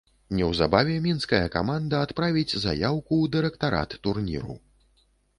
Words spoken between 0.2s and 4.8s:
Неўзабаве мінская каманда адправіць заяўку ў дырэктарат турніру.